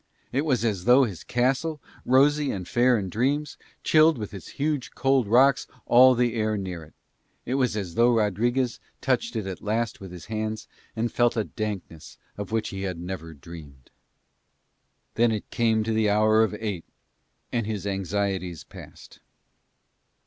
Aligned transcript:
It 0.31 0.45
was 0.45 0.65
as 0.65 0.85
though 0.85 1.03
his 1.03 1.23
castle, 1.23 1.79
rosy 2.05 2.49
and 2.49 2.67
fair 2.67 2.97
in 2.97 3.07
dreams, 3.07 3.55
chilled 3.83 4.17
with 4.17 4.33
its 4.33 4.47
huge 4.57 4.95
cold 4.95 5.27
rocks 5.27 5.67
all 5.85 6.15
the 6.15 6.33
air 6.33 6.57
near 6.57 6.83
it: 6.83 6.95
it 7.45 7.53
was 7.53 7.77
as 7.77 7.93
though 7.93 8.11
Rodriguez 8.15 8.79
touched 8.99 9.35
it 9.35 9.45
at 9.45 9.61
last 9.61 10.01
with 10.01 10.11
his 10.11 10.25
hands 10.25 10.67
and 10.95 11.11
felt 11.11 11.37
a 11.37 11.43
dankness 11.43 12.17
of 12.35 12.51
which 12.51 12.69
he 12.69 12.81
had 12.81 12.99
never 12.99 13.35
dreamed. 13.35 13.91
Then 15.13 15.31
it 15.31 15.47
came 15.51 15.83
to 15.83 15.93
the 15.93 16.09
hour 16.09 16.41
of 16.43 16.55
eight 16.55 16.85
and 17.51 17.67
his 17.67 17.85
anxieties 17.85 18.63
passed. 18.63 19.19